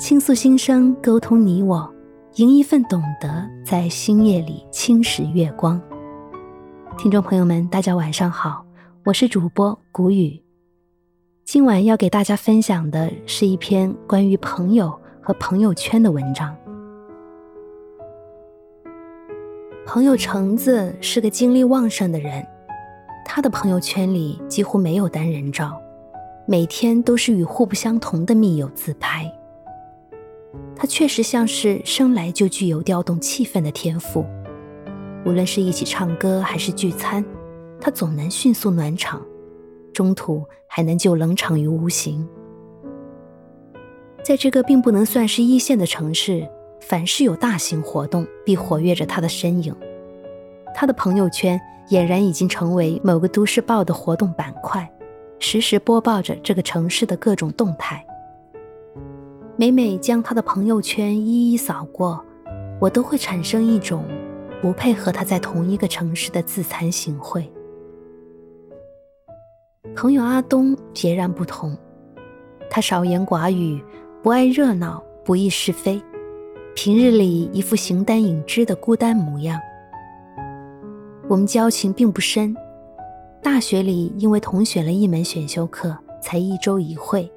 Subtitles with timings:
[0.00, 1.94] 倾诉心声，沟通你我，
[2.36, 5.78] 迎一份懂得，在星夜里侵蚀月光。
[6.96, 8.64] 听众朋友们，大家晚上好，
[9.04, 10.42] 我是主播谷雨。
[11.44, 16.56] 今晚要给大家分享的是一篇关于朋友和朋友圈的文章。
[19.84, 22.42] 朋友橙子是个精力旺盛的人，
[23.26, 25.78] 他的朋友圈里几乎没有单人照，
[26.46, 29.30] 每天都是与互不相同的密友自拍。
[30.80, 34.24] 他确实像是生来就具有调动气氛的天赋，
[35.26, 37.22] 无论是一起唱歌还是聚餐，
[37.78, 39.20] 他总能迅速暖场，
[39.92, 42.26] 中途还能救冷场于无形。
[44.24, 46.48] 在这个并不能算是一线的城市，
[46.80, 49.76] 凡是有大型活动，必活跃着他的身影。
[50.74, 51.60] 他的朋友圈
[51.90, 54.90] 俨然已经成为某个都市报的活动板块，
[55.40, 58.02] 实时播报着这个城市的各种动态。
[59.60, 62.24] 每每将他的朋友圈一一扫过，
[62.80, 64.06] 我都会产生一种
[64.62, 67.44] 不配和他在同一个城市的自惭形秽。
[69.94, 71.76] 朋友阿东截然不同，
[72.70, 73.84] 他少言寡语，
[74.22, 76.00] 不爱热闹，不议是非，
[76.74, 79.60] 平日里一副形单影只的孤单模样。
[81.28, 82.56] 我们交情并不深，
[83.42, 87.30] 大学里因为同选了一门选修课，才一周一会。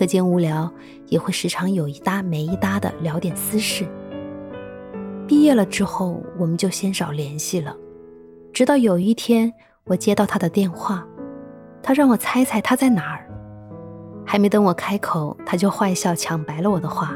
[0.00, 0.72] 课间无聊，
[1.08, 3.86] 也会时常有一搭没一搭的聊点私事。
[5.28, 7.76] 毕业了之后，我们就鲜少联系了。
[8.50, 9.52] 直到有一天，
[9.84, 11.06] 我接到他的电话，
[11.82, 13.28] 他让我猜猜他在哪儿。
[14.24, 17.14] 还没等我开口，他就坏笑抢白了我的话。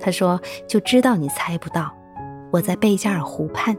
[0.00, 1.94] 他说：“就知道你猜不到，
[2.50, 3.76] 我在贝加尔湖畔。”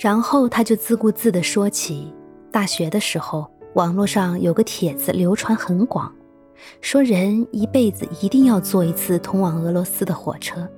[0.00, 2.12] 然后他就自顾自地说起，
[2.50, 6.12] 大学的时候，网络上有个帖子流传很广。
[6.80, 10.68] 说人一辈子一定要坐一次通往俄罗斯的火车。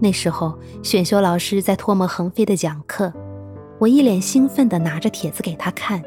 [0.00, 3.12] 那时候选修老师在唾沫横飞的讲课，
[3.78, 6.02] 我一脸兴奋地拿着帖子给他看，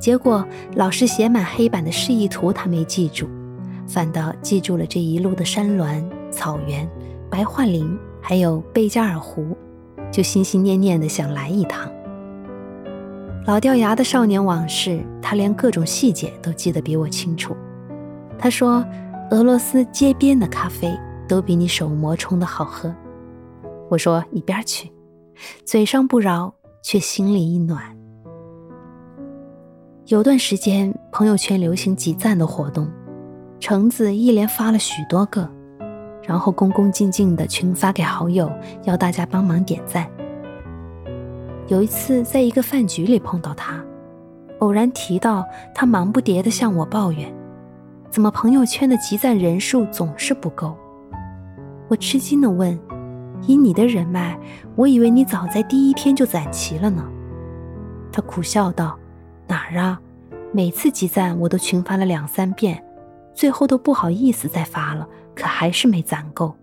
[0.00, 3.28] 结果老师写满黑板的示意图他没记住，
[3.86, 6.88] 反倒记住了这一路的山峦、草原、
[7.30, 9.56] 白桦林，还有贝加尔湖，
[10.10, 11.90] 就心心念念地想来一趟。
[13.46, 17.54] 老掉牙的少年往事，他连各种细节都记得比我清楚。
[18.38, 18.84] 他说
[19.32, 22.94] ：“俄罗斯街边的咖啡都比你手磨冲的好喝。”
[23.90, 24.92] 我说：“一边去！”
[25.64, 27.82] 嘴上不饶，却心里一暖。
[30.06, 32.88] 有段时间，朋友圈流行集赞的活动，
[33.60, 35.48] 橙子一连发了许多个，
[36.22, 38.50] 然后恭恭敬敬的群发给好友，
[38.84, 40.08] 要大家帮忙点赞。
[41.66, 43.84] 有一次，在一个饭局里碰到他，
[44.60, 45.44] 偶然提到
[45.74, 47.30] 他，忙不迭的向我抱怨。
[48.10, 50.76] 怎么朋友圈的集赞人数总是不够？
[51.88, 52.78] 我吃惊地问
[53.46, 54.38] ：“以你的人脉，
[54.76, 57.06] 我以为你早在第一天就攒齐了呢。”
[58.10, 58.98] 他苦笑道
[59.46, 60.00] ：“哪儿啊？
[60.52, 62.82] 每次集赞我都群发了两三遍，
[63.34, 66.54] 最后都不好意思再发了，可还是没攒够。”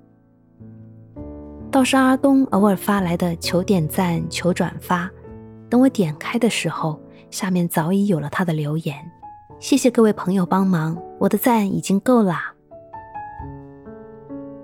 [1.72, 5.10] 倒是阿东偶尔发来的求点赞、求转发，
[5.70, 8.96] 等我点开的时候，下面早已有了他的留言。
[9.68, 12.54] 谢谢各位朋友帮忙，我的赞已经够啦。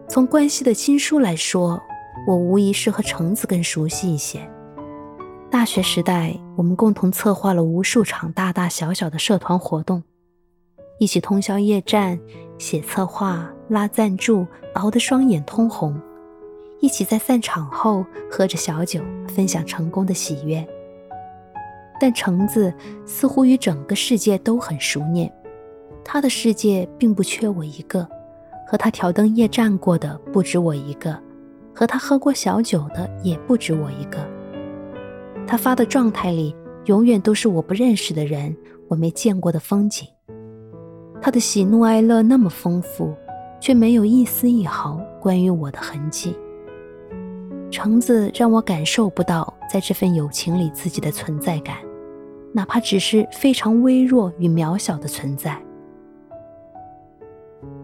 [0.07, 1.81] 从关系的亲疏来说，
[2.27, 4.47] 我无疑是和橙子更熟悉一些。
[5.49, 10.03] 大学时代，我们共同策划了无数场大大小小的社团活动，
[10.99, 12.19] 一起通宵夜战、
[12.59, 14.45] 写策划、拉赞助，
[14.75, 15.95] 熬得双眼通红；
[16.79, 20.63] 一起在散场后喝着小酒，分享成功的喜悦。
[22.01, 22.73] 但橙子
[23.05, 25.31] 似乎与整个世界都很熟念，
[26.03, 28.07] 他的世界并不缺我一个，
[28.67, 31.15] 和他挑灯夜战过的不止我一个，
[31.75, 34.17] 和他喝过小酒的也不止我一个。
[35.45, 38.57] 他发的状态里永远都是我不认识的人，
[38.87, 40.07] 我没见过的风景。
[41.21, 43.13] 他的喜怒哀乐那么丰富，
[43.59, 46.35] 却没有一丝一毫关于我的痕迹。
[47.69, 51.77] 橙子让我感受不到在这份友情里自己的存在感。
[52.53, 55.57] 哪怕只是非常微弱与渺小的存在，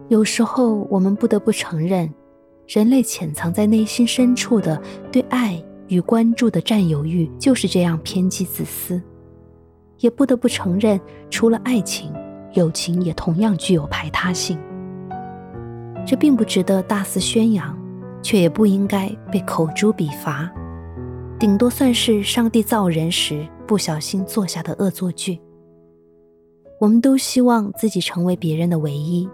[0.08, 2.12] 有时候我们不得不承认，
[2.66, 4.80] 人类潜藏在内心深处的
[5.10, 9.00] 对爱与关注的占有欲就是这样偏激自私。
[10.00, 11.00] 也不得不承认，
[11.30, 12.12] 除了爱情，
[12.52, 14.58] 友情也同样具有排他性。
[16.06, 17.76] 这并不值得大肆宣扬，
[18.22, 20.50] 却也不应该被口诛笔伐。
[21.38, 25.40] 顶多算是上帝造人时不小心做下的恶作剧。
[26.80, 29.28] 我们都希望自己成为别人的唯一，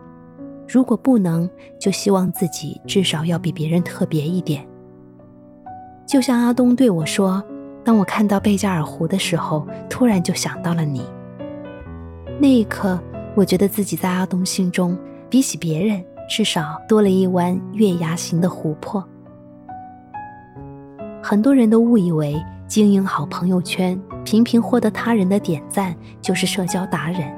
[0.69, 1.49] 如果不能，
[1.81, 4.67] 就希望自己至少要比别人特别一点。
[6.07, 7.43] 就像阿东对我说
[7.83, 11.03] ：“当我看到贝加尔湖的时候，突然就想到了你。”
[12.39, 13.01] 那一刻，
[13.35, 14.99] 我觉得自己在阿东心中，
[15.31, 19.03] 比起别人，至少多了一弯月牙形的湖泊。
[21.27, 22.37] 很多人都误以为
[22.69, 27.35] 经营好朋友圈，频频获得他人的点赞，就是社交达人。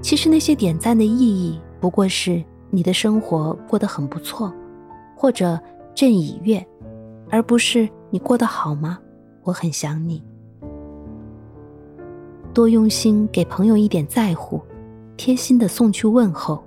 [0.00, 2.40] 其实那些点赞的意义，不过是
[2.70, 4.54] 你的生活过得很不错，
[5.16, 5.60] 或者
[5.96, 6.64] 朕已阅，
[7.28, 9.00] 而不是你过得好吗？
[9.42, 10.22] 我很想你。
[12.54, 14.60] 多用心给朋友一点在乎，
[15.16, 16.62] 贴心的送去问候，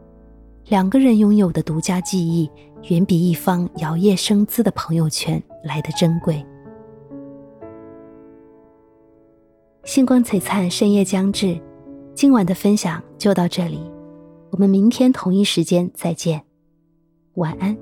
[0.65, 2.51] 两个人拥有的独家记忆，
[2.89, 6.45] 远比一方摇曳生姿的朋友圈来的珍贵。
[9.83, 11.59] 星光璀璨，深夜将至。
[12.13, 13.79] 今晚的分享就到这里，
[14.51, 16.43] 我们明天同一时间再见，
[17.35, 17.75] 晚安。